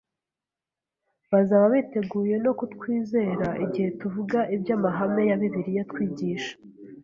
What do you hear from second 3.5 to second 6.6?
igihe tuvuga iby’amahame ya Bibiliya twigisha.